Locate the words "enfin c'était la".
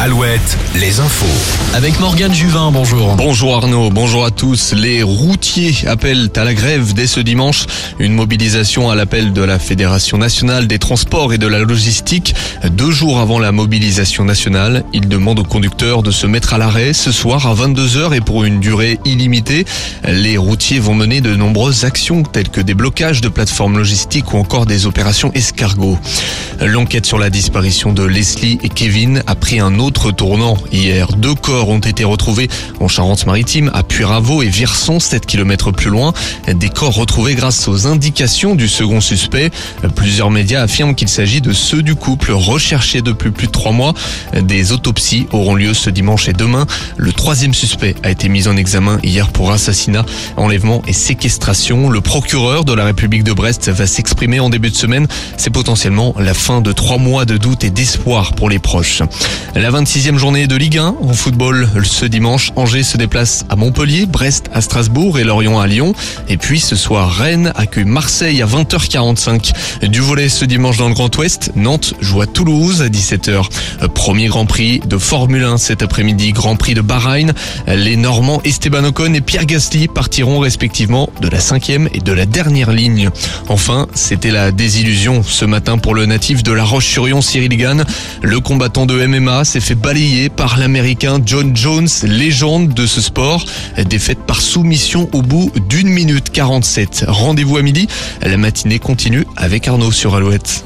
83.48-84.50